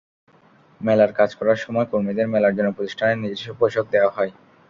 [0.81, 4.31] মেলার কাজ করার সময় কর্মীদের মেলার জন্য প্রতিষ্ঠানের নির্দিষ্ট পোশাক দেওয়া হয়।